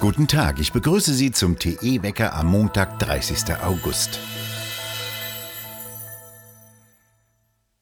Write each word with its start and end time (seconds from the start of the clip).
Guten 0.00 0.26
Tag, 0.26 0.58
ich 0.58 0.72
begrüße 0.72 1.12
Sie 1.12 1.30
zum 1.30 1.58
TE-Wecker 1.58 2.32
am 2.32 2.46
Montag, 2.46 2.98
30. 3.00 3.56
August. 3.62 4.18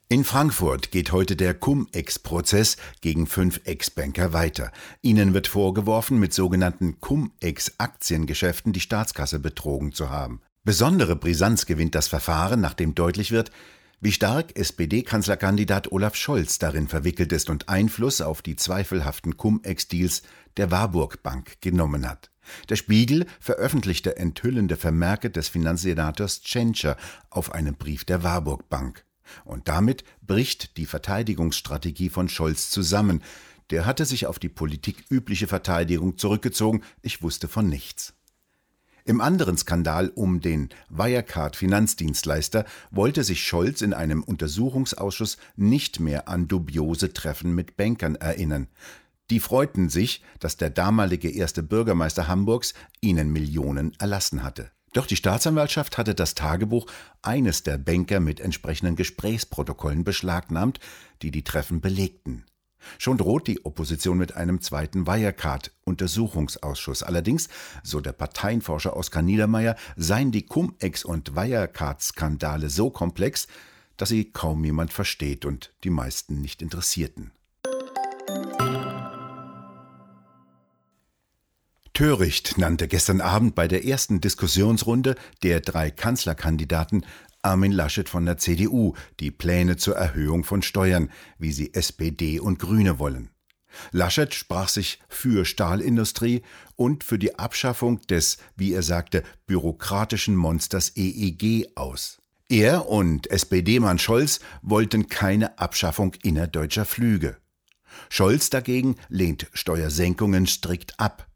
In 0.09 0.25
Frankfurt 0.25 0.91
geht 0.91 1.13
heute 1.13 1.37
der 1.37 1.55
Cum-Ex-Prozess 1.55 2.77
gegen 3.03 3.29
fünf 3.29 3.61
Ex-Banker 3.67 4.33
weiter. 4.33 4.73
Ihnen 5.01 5.33
wird 5.33 5.47
vorgeworfen, 5.47 6.19
mit 6.19 6.35
sogenannten 6.35 6.99
Cum-Ex-Aktiengeschäften 6.99 8.73
die 8.73 8.81
Staatskasse 8.81 9.39
betrogen 9.39 9.93
zu 9.93 10.11
haben. 10.11 10.41
Besondere 10.65 11.15
Brisanz 11.15 11.67
gewinnt 11.67 11.95
das 11.95 12.09
Verfahren, 12.09 12.61
nachdem 12.61 12.97
deutlich 12.97 13.31
wird, 13.31 13.53
wie 14.01 14.13
stark 14.13 14.57
SPD-Kanzlerkandidat 14.57 15.91
Olaf 15.91 16.15
Scholz 16.15 16.59
darin 16.59 16.87
verwickelt 16.87 17.33
ist 17.33 17.51
und 17.51 17.69
Einfluss 17.69 18.21
auf 18.21 18.43
die 18.43 18.55
zweifelhaften 18.55 19.37
Cum-Ex-Deals 19.37 20.23
der 20.57 20.71
Warburg 20.71 21.23
Bank 21.23 21.61
genommen 21.61 22.09
hat. 22.09 22.31
Der 22.69 22.77
Spiegel 22.77 23.27
veröffentlichte 23.41 24.17
enthüllende 24.17 24.77
Vermerke 24.77 25.31
des 25.31 25.49
Finanzsenators 25.49 26.43
Tschentscher 26.43 26.97
auf 27.31 27.53
einem 27.53 27.75
Brief 27.75 28.05
der 28.05 28.23
Warburg 28.23 28.69
Bank. 28.69 29.05
Und 29.45 29.69
damit 29.69 30.05
bricht 30.23 30.77
die 30.77 30.87
Verteidigungsstrategie 30.87 32.09
von 32.09 32.29
Scholz 32.29 32.71
zusammen. 32.71 33.23
Der 33.71 33.85
hatte 33.85 34.07
sich 34.07 34.27
auf 34.27 34.39
die 34.39 34.49
politikübliche 34.49 35.47
Verteidigung 35.47 36.17
zurückgezogen, 36.17 36.83
ich 37.03 37.23
wusste 37.23 37.49
von 37.49 37.69
nichts. 37.69 38.15
Im 39.09 39.23
anderen 39.23 39.57
Skandal 39.57 40.11
um 40.11 40.43
den 40.43 40.69
Wirecard-Finanzdienstleister 40.91 42.67
wollte 42.91 43.25
sich 43.25 43.43
Scholz 43.43 43.81
in 43.81 43.95
einem 43.95 44.23
Untersuchungsausschuss 44.23 45.39
nicht 45.57 45.99
mehr 45.99 46.29
an 46.29 46.47
dubiose 46.47 47.15
Treffen 47.15 47.55
mit 47.55 47.79
Bankern 47.79 48.17
erinnern. 48.17 48.67
Die 49.31 49.41
freuten 49.41 49.89
sich, 49.89 50.23
dass 50.41 50.59
der 50.59 50.69
damalige 50.69 51.31
erste 51.31 51.63
Bürgermeister 51.63 52.29
Hamburgs 52.29 52.75
ihnen 53.01 53.33
Millionen 53.33 53.95
erlassen 53.99 54.43
hatte. 54.43 54.71
Doch 54.93 55.07
die 55.07 55.17
Staatsanwaltschaft 55.17 55.97
hatte 55.97 56.15
das 56.15 56.35
Tagebuch 56.35 56.85
eines 57.23 57.63
der 57.63 57.79
Banker 57.79 58.21
mit 58.21 58.41
entsprechenden 58.41 58.95
Gesprächsprotokollen 58.95 60.05
beschlagnahmt, 60.05 60.81
die 61.23 61.31
die 61.31 61.45
Treffen 61.45 61.81
belegten. 61.81 62.45
Schon 62.99 63.19
droht 63.19 63.47
die 63.47 63.65
Opposition 63.65 64.19
mit 64.19 64.37
einem 64.37 64.61
zweiten 64.61 65.07
Wirecard-Untersuchungsausschuss. 65.07 67.03
Allerdings, 67.03 67.49
so 67.83 68.01
der 68.01 68.13
Parteienforscher 68.13 68.97
Oskar 68.97 69.23
Niedermeyer, 69.23 69.77
seien 69.97 70.33
die 70.33 70.47
Cum-Ex- 70.47 71.05
und 71.05 71.37
Wirecard-Skandale 71.37 72.71
so 72.71 72.91
komplex, 72.91 73.47
dass 73.97 74.11
sie 74.11 74.31
kaum 74.31 74.65
jemand 74.65 74.93
versteht 74.93 75.45
und 75.45 75.73
die 75.85 75.91
meisten 75.91 76.41
nicht 76.41 76.63
interessierten. 76.63 77.33
Töricht 81.99 82.59
nannte 82.59 82.87
gestern 82.87 83.21
Abend 83.21 83.57
bei 83.57 83.67
der 83.67 83.85
ersten 83.85 84.21
Diskussionsrunde 84.21 85.17
der 85.43 85.61
drei 85.61 85.91
Kanzlerkandidaten 85.91 87.05
Armin 87.49 87.73
Laschet 87.73 88.09
von 88.09 88.27
der 88.27 88.37
CDU 88.37 88.93
die 89.21 89.31
Pläne 89.31 89.77
zur 89.77 89.97
Erhöhung 89.97 90.45
von 90.45 90.61
Steuern, 90.63 91.11
wie 91.39 91.53
sie 91.53 91.73
SPD 91.73 92.39
und 92.41 92.59
Grüne 92.59 92.99
wollen. 92.99 93.31
Laschet 93.91 94.35
sprach 94.35 94.69
sich 94.69 94.99
für 95.09 95.45
Stahlindustrie 95.45 96.43
und 96.77 97.05
für 97.05 97.19
die 97.19 97.39
Abschaffung 97.39 98.01
des, 98.03 98.39
wie 98.57 98.73
er 98.73 98.83
sagte, 98.83 99.23
bürokratischen 99.47 100.37
Monsters 100.37 100.93
EEG 100.97 101.69
aus. 101.75 102.19
Er 102.51 102.87
und 102.89 103.31
SPD-Mann 103.31 103.99
Scholz 103.99 104.41
wollten 104.63 105.09
keine 105.09 105.59
Abschaffung 105.59 106.15
innerdeutscher 106.23 106.85
Flüge. 106.85 107.37
Scholz 108.11 108.51
dagegen 108.51 108.97
lehnt 109.09 109.47
Steuersenkungen 109.53 110.47
strikt 110.47 110.99
ab. 110.99 111.27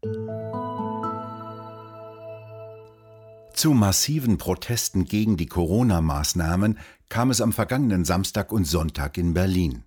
Zu 3.53 3.71
massiven 3.73 4.39
Protesten 4.39 5.05
gegen 5.05 5.37
die 5.37 5.45
Corona-Maßnahmen 5.45 6.79
kam 7.07 7.29
es 7.29 7.39
am 7.39 7.53
vergangenen 7.53 8.03
Samstag 8.03 8.51
und 8.51 8.65
Sonntag 8.65 9.17
in 9.17 9.35
Berlin. 9.35 9.83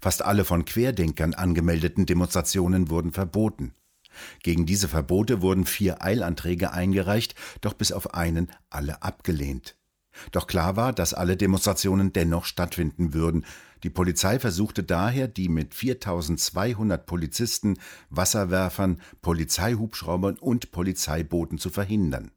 Fast 0.00 0.22
alle 0.22 0.44
von 0.44 0.64
Querdenkern 0.64 1.34
angemeldeten 1.34 2.06
Demonstrationen 2.06 2.90
wurden 2.90 3.12
verboten. 3.12 3.74
Gegen 4.44 4.66
diese 4.66 4.88
Verbote 4.88 5.42
wurden 5.42 5.66
vier 5.66 6.00
Eilanträge 6.02 6.72
eingereicht, 6.72 7.34
doch 7.60 7.74
bis 7.74 7.90
auf 7.90 8.14
einen 8.14 8.52
alle 8.70 9.02
abgelehnt. 9.02 9.76
Doch 10.30 10.46
klar 10.46 10.76
war, 10.76 10.92
dass 10.92 11.12
alle 11.12 11.36
Demonstrationen 11.36 12.12
dennoch 12.12 12.44
stattfinden 12.44 13.14
würden. 13.14 13.44
Die 13.82 13.90
Polizei 13.90 14.38
versuchte 14.38 14.84
daher, 14.84 15.26
die 15.26 15.48
mit 15.48 15.74
4200 15.74 17.04
Polizisten, 17.04 17.78
Wasserwerfern, 18.10 19.00
Polizeihubschraubern 19.22 20.38
und 20.38 20.70
Polizeibooten 20.70 21.58
zu 21.58 21.68
verhindern. 21.70 22.30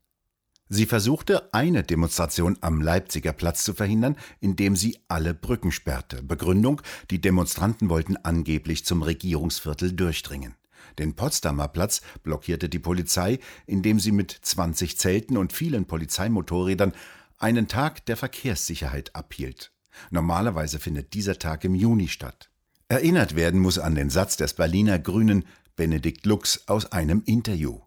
Sie 0.68 0.88
versuchte, 0.88 1.54
eine 1.54 1.84
Demonstration 1.84 2.58
am 2.62 2.82
Leipziger 2.82 3.34
Platz 3.34 3.64
zu 3.64 3.76
verhindern, 3.76 4.16
indem 4.40 4.76
sie 4.76 4.98
alle 5.08 5.36
Brücken 5.36 5.72
sperrte. 5.72 6.24
Begründung, 6.24 6.82
die 7.12 7.22
Demonstranten 7.22 7.90
wollten 7.90 8.18
angeblich 8.18 8.84
zum 8.84 9.04
Regierungsviertel 9.04 9.94
durchdringen. 9.94 10.56
Den 10.98 11.14
Potsdamer 11.14 11.68
Platz 11.68 12.02
blockierte 12.24 12.68
die 12.68 12.80
Polizei, 12.80 13.40
indem 13.68 14.00
sie 14.00 14.12
mit 14.12 14.32
20 14.32 14.98
Zelten 14.98 15.38
und 15.38 15.54
vielen 15.54 15.86
Polizeimotorrädern 15.86 16.94
einen 17.38 17.68
Tag 17.68 18.06
der 18.08 18.18
Verkehrssicherheit 18.18 19.16
abhielt. 19.16 19.72
Normalerweise 20.10 20.80
findet 20.80 21.14
dieser 21.14 21.38
Tag 21.38 21.64
im 21.64 21.76
Juni 21.76 22.08
statt. 22.08 22.50
Erinnert 22.88 23.36
werden 23.36 23.60
muss 23.60 23.78
an 23.78 23.96
den 23.96 24.10
Satz 24.10 24.38
des 24.38 24.54
Berliner 24.54 24.98
Grünen 24.98 25.46
Benedikt 25.76 26.26
Lux 26.26 26.68
aus 26.68 26.92
einem 26.92 27.22
Interview. 27.26 27.82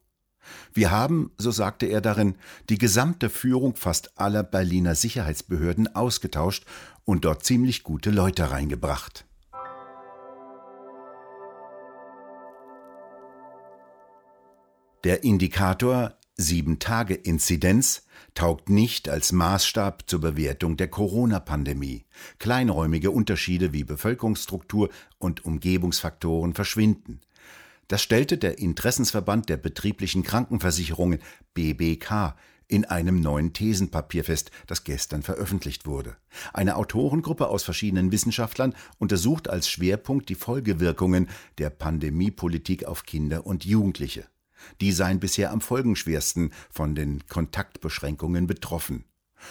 Wir 0.72 0.91
haben, 0.91 1.31
so 1.38 1.50
sagte 1.50 1.86
er 1.86 2.00
darin, 2.00 2.36
die 2.69 2.78
gesamte 2.78 3.31
Führung 3.31 3.76
fast 3.76 4.19
aller 4.19 4.42
Berliner 4.42 4.94
Sicherheitsbehörden 4.94 5.94
ausgetauscht 5.94 6.64
und 7.04 7.25
dort 7.25 7.44
ziemlich 7.44 7.82
gute 7.82 8.10
Leute 8.10 8.50
reingebracht. 8.50 9.25
Der 15.04 15.22
Indikator 15.22 16.14
7-Tage-Inzidenz 16.38 18.03
taugt 18.34 18.69
nicht 18.69 19.08
als 19.08 19.32
Maßstab 19.32 20.04
zur 20.06 20.20
Bewertung 20.20 20.76
der 20.76 20.88
Corona-Pandemie. 20.88 22.04
Kleinräumige 22.38 23.10
Unterschiede 23.10 23.72
wie 23.72 23.84
Bevölkerungsstruktur 23.84 24.91
und 25.19 25.44
Umgebungsfaktoren 25.44 26.54
verschwinden. 26.54 27.20
Das 27.88 28.03
stellte 28.03 28.37
der 28.37 28.59
Interessensverband 28.59 29.49
der 29.49 29.56
betrieblichen 29.56 30.22
Krankenversicherungen 30.22 31.21
BBK 31.54 32.37
in 32.69 32.84
einem 32.84 33.21
neuen 33.21 33.54
Thesenpapier 33.54 34.25
fest, 34.25 34.50
das 34.66 34.84
gestern 34.84 35.22
veröffentlicht 35.22 35.87
wurde. 35.87 36.16
Eine 36.53 36.76
Autorengruppe 36.76 37.49
aus 37.49 37.65
verschiedenen 37.65 38.12
Wissenschaftlern 38.12 38.75
untersucht 38.99 39.49
als 39.49 39.71
Schwerpunkt 39.71 40.28
die 40.28 40.34
Folgewirkungen 40.34 41.31
der 41.56 41.71
Pandemiepolitik 41.71 42.84
auf 42.84 43.04
Kinder 43.04 43.47
und 43.47 43.65
Jugendliche. 43.65 44.26
Die 44.82 44.93
seien 44.93 45.19
bisher 45.19 45.50
am 45.50 45.62
folgenschwersten 45.62 46.53
von 46.70 46.94
den 46.94 47.26
Kontaktbeschränkungen 47.26 48.47
betroffen. 48.47 49.05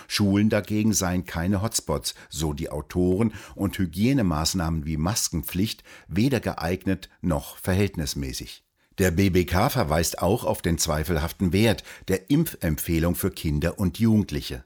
Schulen 0.07 0.49
dagegen 0.49 0.93
seien 0.93 1.25
keine 1.25 1.61
Hotspots, 1.61 2.15
so 2.29 2.53
die 2.53 2.69
Autoren, 2.69 3.33
und 3.55 3.77
Hygienemaßnahmen 3.77 4.85
wie 4.85 4.97
Maskenpflicht 4.97 5.83
weder 6.07 6.39
geeignet 6.39 7.09
noch 7.21 7.57
verhältnismäßig. 7.57 8.63
Der 8.97 9.11
BBK 9.11 9.69
verweist 9.69 10.19
auch 10.19 10.43
auf 10.43 10.61
den 10.61 10.77
zweifelhaften 10.77 11.53
Wert 11.53 11.83
der 12.07 12.29
Impfempfehlung 12.29 13.15
für 13.15 13.29
Kinder 13.29 13.77
und 13.79 13.99
Jugendliche. 13.99 14.63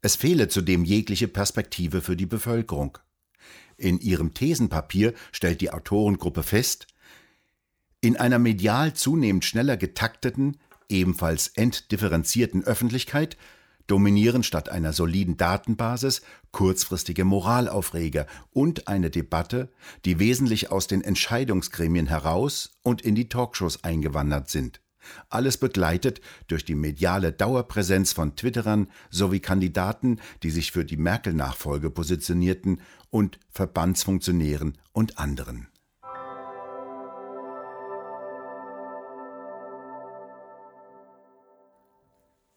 Es 0.00 0.16
fehle 0.16 0.48
zudem 0.48 0.84
jegliche 0.84 1.28
Perspektive 1.28 2.00
für 2.00 2.16
die 2.16 2.26
Bevölkerung. 2.26 2.98
In 3.76 3.98
ihrem 3.98 4.34
Thesenpapier 4.34 5.14
stellt 5.32 5.60
die 5.60 5.70
Autorengruppe 5.70 6.42
fest, 6.42 6.86
in 8.00 8.16
einer 8.16 8.38
medial 8.38 8.92
zunehmend 8.92 9.46
schneller 9.46 9.78
getakteten, 9.78 10.58
ebenfalls 10.90 11.48
entdifferenzierten 11.48 12.62
Öffentlichkeit 12.64 13.38
dominieren 13.86 14.42
statt 14.42 14.68
einer 14.68 14.92
soliden 14.92 15.36
Datenbasis 15.36 16.22
kurzfristige 16.52 17.24
Moralaufreger 17.24 18.26
und 18.50 18.88
eine 18.88 19.10
Debatte, 19.10 19.70
die 20.04 20.18
wesentlich 20.18 20.70
aus 20.70 20.86
den 20.86 21.02
Entscheidungsgremien 21.02 22.06
heraus 22.06 22.78
und 22.82 23.02
in 23.02 23.14
die 23.14 23.28
Talkshows 23.28 23.84
eingewandert 23.84 24.48
sind. 24.48 24.80
Alles 25.28 25.58
begleitet 25.58 26.20
durch 26.48 26.64
die 26.64 26.74
mediale 26.74 27.32
Dauerpräsenz 27.32 28.12
von 28.12 28.36
Twitterern 28.36 28.88
sowie 29.10 29.40
Kandidaten, 29.40 30.20
die 30.42 30.50
sich 30.50 30.72
für 30.72 30.84
die 30.84 30.96
Merkel-Nachfolge 30.96 31.90
positionierten 31.90 32.80
und 33.10 33.38
Verbandsfunktionären 33.50 34.78
und 34.92 35.18
anderen. 35.18 35.68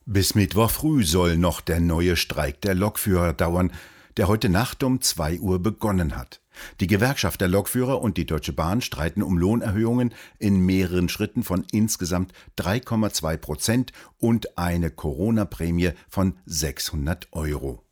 Bis 0.09 0.35
Mittwoch 0.35 0.71
früh 0.71 1.03
soll 1.03 1.35
noch 1.35 1.59
der 1.59 1.81
neue 1.81 2.15
Streik 2.15 2.61
der 2.61 2.75
Lokführer 2.75 3.33
dauern. 3.33 3.73
der 4.15 4.29
heute 4.29 4.49
Nacht 4.49 4.81
um 4.81 4.99
2 4.99 5.41
Uhr 5.41 5.61
begonnen 5.61 6.15
hat. 6.15 6.41
Die 6.79 6.87
Gewerkschaft 6.87 7.39
der 7.39 7.49
Lokführer 7.49 8.01
und 8.01 8.17
die 8.17 8.25
Deutsche 8.25 8.51
Bahn 8.51 8.81
streiten 8.81 9.21
um 9.21 9.37
Lohnerhöhungen 9.37 10.11
in 10.39 10.61
mehreren 10.61 11.07
Schritten 11.07 11.43
von 11.43 11.65
insgesamt 11.71 12.31
3,2 12.57 13.37
Prozent 13.37 13.91
und 14.17 14.57
eine 14.57 14.89
Corona-Prämie 14.89 15.91
von 16.09 16.33
600 16.47 17.27
Euro. 17.33 17.83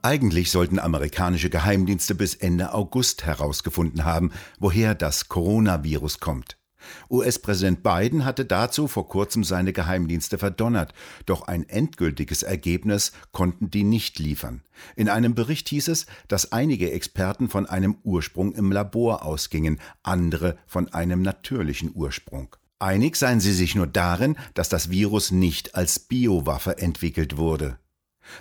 Eigentlich 0.00 0.50
sollten 0.50 0.78
amerikanische 0.78 1.50
Geheimdienste 1.50 2.14
bis 2.14 2.34
Ende 2.34 2.72
August 2.72 3.26
herausgefunden 3.26 4.06
haben, 4.06 4.30
woher 4.58 4.94
das 4.94 5.28
Coronavirus 5.28 6.20
kommt. 6.20 6.56
US-Präsident 7.10 7.82
Biden 7.82 8.24
hatte 8.24 8.44
dazu 8.44 8.88
vor 8.88 9.08
kurzem 9.08 9.44
seine 9.44 9.72
Geheimdienste 9.72 10.38
verdonnert, 10.38 10.94
doch 11.26 11.42
ein 11.42 11.68
endgültiges 11.68 12.42
Ergebnis 12.42 13.12
konnten 13.32 13.70
die 13.70 13.84
nicht 13.84 14.18
liefern. 14.18 14.62
In 14.96 15.08
einem 15.08 15.34
Bericht 15.34 15.68
hieß 15.68 15.88
es, 15.88 16.06
dass 16.28 16.52
einige 16.52 16.90
Experten 16.90 17.48
von 17.48 17.66
einem 17.66 17.96
Ursprung 18.02 18.52
im 18.52 18.72
Labor 18.72 19.24
ausgingen, 19.24 19.80
andere 20.02 20.56
von 20.66 20.92
einem 20.92 21.22
natürlichen 21.22 21.92
Ursprung. 21.94 22.56
Einig 22.78 23.16
seien 23.16 23.40
sie 23.40 23.52
sich 23.52 23.74
nur 23.74 23.86
darin, 23.86 24.36
dass 24.54 24.68
das 24.68 24.90
Virus 24.90 25.30
nicht 25.30 25.74
als 25.74 25.98
Biowaffe 26.00 26.78
entwickelt 26.78 27.36
wurde. 27.36 27.78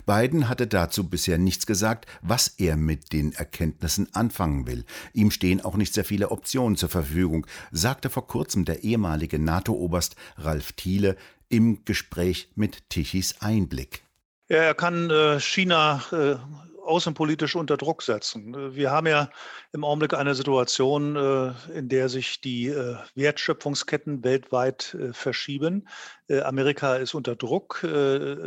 Biden 0.05 0.49
hatte 0.49 0.67
dazu 0.67 1.09
bisher 1.09 1.37
nichts 1.37 1.65
gesagt, 1.65 2.05
was 2.21 2.47
er 2.47 2.77
mit 2.77 3.13
den 3.13 3.33
Erkenntnissen 3.33 4.13
anfangen 4.13 4.67
will. 4.67 4.85
Ihm 5.13 5.31
stehen 5.31 5.61
auch 5.61 5.75
nicht 5.75 5.93
sehr 5.93 6.05
viele 6.05 6.31
Optionen 6.31 6.75
zur 6.77 6.89
Verfügung, 6.89 7.47
sagte 7.71 8.09
vor 8.09 8.27
kurzem 8.27 8.65
der 8.65 8.83
ehemalige 8.83 9.39
NATO-Oberst 9.39 10.15
Ralf 10.37 10.73
Thiele 10.73 11.15
im 11.49 11.85
Gespräch 11.85 12.49
mit 12.55 12.89
Tichys 12.89 13.35
Einblick. 13.41 14.03
Er 14.47 14.73
kann 14.73 15.09
äh, 15.09 15.39
China 15.39 16.01
äh, 16.11 16.35
außenpolitisch 16.83 17.55
unter 17.55 17.77
Druck 17.77 18.03
setzen. 18.03 18.75
Wir 18.75 18.91
haben 18.91 19.07
ja 19.07 19.29
im 19.71 19.83
Augenblick 19.83 20.13
eine 20.13 20.35
Situation, 20.35 21.15
äh, 21.15 21.77
in 21.77 21.89
der 21.89 22.09
sich 22.09 22.41
die 22.41 22.67
äh, 22.67 22.97
Wertschöpfungsketten 23.15 24.23
weltweit 24.23 24.95
äh, 24.99 25.13
verschieben. 25.13 25.87
Amerika 26.29 26.95
ist 26.95 27.13
unter 27.13 27.35
Druck, 27.35 27.83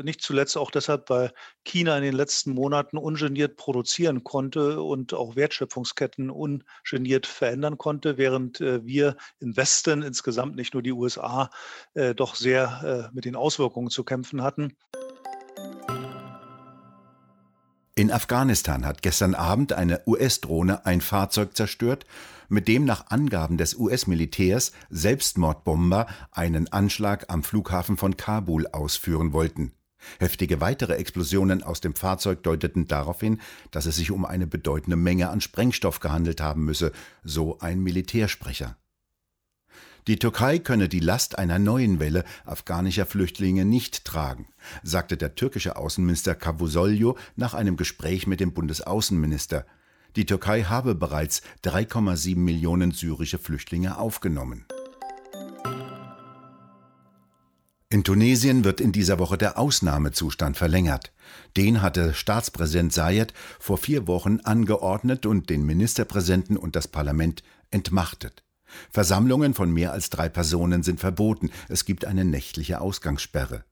nicht 0.02 0.22
zuletzt 0.22 0.56
auch 0.56 0.70
deshalb, 0.70 1.10
weil 1.10 1.30
China 1.62 1.96
in 1.98 2.02
den 2.02 2.16
letzten 2.16 2.52
Monaten 2.52 2.96
ungeniert 2.96 3.56
produzieren 3.56 4.24
konnte 4.24 4.80
und 4.80 5.12
auch 5.12 5.36
Wertschöpfungsketten 5.36 6.30
ungeniert 6.30 7.26
verändern 7.26 7.76
konnte, 7.76 8.16
während 8.16 8.60
wir 8.60 9.16
im 9.40 9.58
Westen 9.58 10.02
insgesamt, 10.02 10.56
nicht 10.56 10.72
nur 10.72 10.82
die 10.82 10.92
USA, 10.92 11.50
doch 12.16 12.34
sehr 12.34 13.10
mit 13.12 13.26
den 13.26 13.36
Auswirkungen 13.36 13.90
zu 13.90 14.04
kämpfen 14.04 14.42
hatten. 14.42 14.74
In 17.98 18.12
Afghanistan 18.12 18.84
hat 18.84 19.00
gestern 19.00 19.34
Abend 19.34 19.72
eine 19.72 20.02
US-Drohne 20.06 20.84
ein 20.84 21.00
Fahrzeug 21.00 21.56
zerstört, 21.56 22.04
mit 22.50 22.68
dem 22.68 22.84
nach 22.84 23.06
Angaben 23.08 23.56
des 23.56 23.74
US-Militärs 23.74 24.72
Selbstmordbomber 24.90 26.06
einen 26.30 26.70
Anschlag 26.70 27.24
am 27.28 27.42
Flughafen 27.42 27.96
von 27.96 28.18
Kabul 28.18 28.66
ausführen 28.66 29.32
wollten. 29.32 29.72
Heftige 30.18 30.60
weitere 30.60 30.96
Explosionen 30.96 31.62
aus 31.62 31.80
dem 31.80 31.94
Fahrzeug 31.94 32.42
deuteten 32.42 32.86
darauf 32.86 33.20
hin, 33.20 33.40
dass 33.70 33.86
es 33.86 33.96
sich 33.96 34.10
um 34.10 34.26
eine 34.26 34.46
bedeutende 34.46 34.96
Menge 34.96 35.30
an 35.30 35.40
Sprengstoff 35.40 35.98
gehandelt 36.00 36.42
haben 36.42 36.66
müsse, 36.66 36.92
so 37.24 37.60
ein 37.60 37.82
Militärsprecher. 37.82 38.76
Die 40.06 40.20
Türkei 40.20 40.60
könne 40.60 40.88
die 40.88 41.00
Last 41.00 41.36
einer 41.36 41.58
neuen 41.58 41.98
Welle 41.98 42.24
afghanischer 42.44 43.06
Flüchtlinge 43.06 43.64
nicht 43.64 44.04
tragen, 44.04 44.46
sagte 44.84 45.16
der 45.16 45.34
türkische 45.34 45.76
Außenminister 45.76 46.36
Cavusoglu 46.36 47.14
nach 47.34 47.54
einem 47.54 47.76
Gespräch 47.76 48.28
mit 48.28 48.38
dem 48.38 48.54
Bundesaußenminister. 48.54 49.66
Die 50.14 50.24
Türkei 50.24 50.62
habe 50.62 50.94
bereits 50.94 51.42
3,7 51.64 52.36
Millionen 52.36 52.92
syrische 52.92 53.38
Flüchtlinge 53.38 53.98
aufgenommen. 53.98 54.64
In 57.88 58.04
Tunesien 58.04 58.64
wird 58.64 58.80
in 58.80 58.92
dieser 58.92 59.18
Woche 59.18 59.38
der 59.38 59.58
Ausnahmezustand 59.58 60.56
verlängert. 60.56 61.12
Den 61.56 61.82
hatte 61.82 62.14
Staatspräsident 62.14 62.92
Sayed 62.92 63.32
vor 63.58 63.76
vier 63.76 64.06
Wochen 64.06 64.38
angeordnet 64.40 65.26
und 65.26 65.50
den 65.50 65.66
Ministerpräsidenten 65.66 66.56
und 66.56 66.76
das 66.76 66.86
Parlament 66.86 67.42
entmachtet. 67.70 68.45
Versammlungen 68.90 69.54
von 69.54 69.72
mehr 69.72 69.92
als 69.92 70.10
drei 70.10 70.28
Personen 70.28 70.82
sind 70.82 71.00
verboten. 71.00 71.50
Es 71.68 71.84
gibt 71.84 72.04
eine 72.04 72.24
nächtliche 72.24 72.80
Ausgangssperre. 72.80 73.64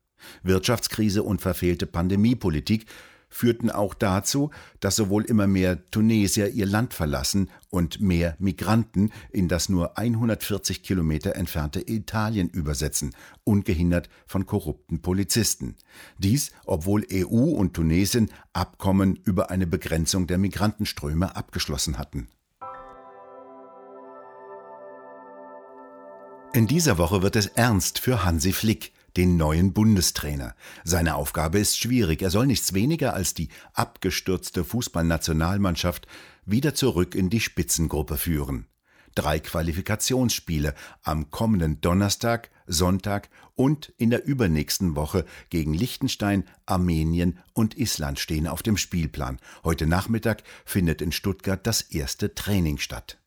Wirtschaftskrise 0.42 1.22
und 1.22 1.40
verfehlte 1.40 1.86
Pandemiepolitik 1.86 2.86
führten 3.34 3.68
auch 3.68 3.94
dazu, 3.94 4.50
dass 4.78 4.94
sowohl 4.94 5.24
immer 5.24 5.48
mehr 5.48 5.84
Tunesier 5.90 6.50
ihr 6.50 6.66
Land 6.66 6.94
verlassen 6.94 7.50
und 7.68 8.00
mehr 8.00 8.36
Migranten 8.38 9.10
in 9.30 9.48
das 9.48 9.68
nur 9.68 9.98
140 9.98 10.84
Kilometer 10.84 11.34
entfernte 11.34 11.80
Italien 11.80 12.48
übersetzen, 12.48 13.12
ungehindert 13.42 14.08
von 14.26 14.46
korrupten 14.46 15.02
Polizisten. 15.02 15.74
Dies, 16.18 16.52
obwohl 16.64 17.04
EU 17.12 17.50
und 17.50 17.74
Tunesien 17.74 18.30
Abkommen 18.52 19.18
über 19.24 19.50
eine 19.50 19.66
Begrenzung 19.66 20.28
der 20.28 20.38
Migrantenströme 20.38 21.34
abgeschlossen 21.34 21.98
hatten. 21.98 22.28
In 26.54 26.68
dieser 26.68 26.98
Woche 26.98 27.20
wird 27.20 27.34
es 27.34 27.48
ernst 27.48 27.98
für 27.98 28.24
Hansi 28.24 28.52
Flick, 28.52 28.92
den 29.16 29.36
neuen 29.36 29.72
Bundestrainer. 29.72 30.54
Seine 30.84 31.16
Aufgabe 31.16 31.58
ist 31.58 31.76
schwierig. 31.76 32.22
Er 32.22 32.30
soll 32.30 32.46
nichts 32.46 32.74
weniger 32.74 33.12
als 33.12 33.34
die 33.34 33.48
abgestürzte 33.72 34.62
Fußballnationalmannschaft 34.62 36.06
wieder 36.46 36.72
zurück 36.76 37.16
in 37.16 37.28
die 37.28 37.40
Spitzengruppe 37.40 38.16
führen. 38.16 38.68
Drei 39.16 39.40
Qualifikationsspiele 39.40 40.76
am 41.02 41.32
kommenden 41.32 41.80
Donnerstag, 41.80 42.52
Sonntag 42.68 43.30
und 43.56 43.92
in 43.96 44.10
der 44.10 44.24
übernächsten 44.24 44.94
Woche 44.94 45.24
gegen 45.50 45.74
Liechtenstein, 45.74 46.44
Armenien 46.66 47.40
und 47.52 47.76
Island 47.76 48.20
stehen 48.20 48.46
auf 48.46 48.62
dem 48.62 48.76
Spielplan. 48.76 49.40
Heute 49.64 49.88
Nachmittag 49.88 50.44
findet 50.64 51.02
in 51.02 51.10
Stuttgart 51.10 51.66
das 51.66 51.80
erste 51.80 52.36
Training 52.36 52.78
statt. 52.78 53.18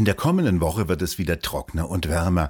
In 0.00 0.06
der 0.06 0.14
kommenden 0.14 0.62
Woche 0.62 0.88
wird 0.88 1.02
es 1.02 1.18
wieder 1.18 1.40
trockener 1.40 1.90
und 1.90 2.08
wärmer. 2.08 2.48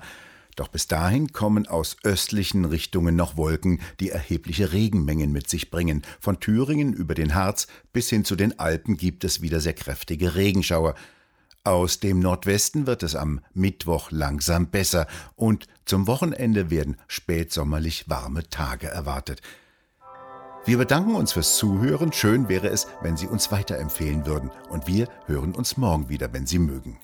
Doch 0.55 0.69
bis 0.69 0.87
dahin 0.87 1.33
kommen 1.33 1.67
aus 1.67 1.97
östlichen 2.05 2.65
Richtungen 2.65 3.17
noch 3.17 3.37
Wolken, 3.37 3.81
die 3.99 4.11
erhebliche 4.11 4.73
Regenmengen 4.73 5.33
mit 5.33 5.51
sich 5.51 5.69
bringen. 5.69 6.03
Von 6.21 6.39
Thüringen 6.39 6.93
über 6.93 7.17
den 7.17 7.35
Harz 7.35 7.67
bis 7.93 8.09
hin 8.09 8.25
zu 8.25 8.37
den 8.37 8.61
Alpen 8.61 8.97
gibt 8.97 9.25
es 9.25 9.43
wieder 9.43 9.59
sehr 9.59 9.73
kräftige 9.73 10.37
Regenschauer. 10.37 10.95
Aus 11.65 11.99
dem 11.99 12.21
Nordwesten 12.21 12.87
wird 12.87 13.03
es 13.03 13.17
am 13.17 13.41
Mittwoch 13.53 14.13
langsam 14.13 14.69
besser 14.69 15.09
und 15.35 15.67
zum 15.87 16.07
Wochenende 16.07 16.71
werden 16.71 16.99
spätsommerlich 17.09 18.09
warme 18.09 18.49
Tage 18.49 18.87
erwartet. 18.87 19.43
Wir 20.67 20.79
bedanken 20.79 21.17
uns 21.17 21.33
fürs 21.33 21.57
Zuhören. 21.57 22.13
Schön 22.13 22.49
wäre 22.49 22.69
es, 22.69 22.87
wenn 23.03 23.17
Sie 23.17 23.27
uns 23.27 23.51
weiterempfehlen 23.51 24.25
würden. 24.25 24.53
Und 24.69 24.87
wir 24.87 25.09
hören 25.27 25.53
uns 25.53 25.77
morgen 25.77 26.09
wieder, 26.09 26.33
wenn 26.33 26.47
Sie 26.47 26.61
mögen. 26.61 27.01